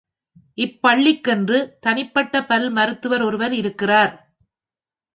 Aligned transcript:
இப் 0.57 0.79
பள்ளிக்கென்று 0.81 1.77
தனிப்பட்ட 1.79 2.43
பல் 2.45 2.69
மருத்துவர் 2.69 3.21
ஒருவர் 3.21 3.53
இருக்கிறார். 3.53 4.13